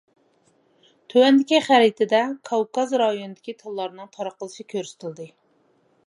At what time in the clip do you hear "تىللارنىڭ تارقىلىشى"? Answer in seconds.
3.59-4.65